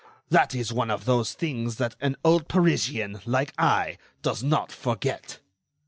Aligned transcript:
That 0.29 0.55
is 0.55 0.73
one 0.73 0.89
of 0.89 1.05
those 1.05 1.33
things 1.33 1.75
that 1.75 1.95
an 2.01 2.15
old 2.25 2.47
Parisian, 2.47 3.21
like 3.23 3.53
I, 3.59 3.99
does 4.23 4.41
not 4.41 4.71
forget." 4.71 5.37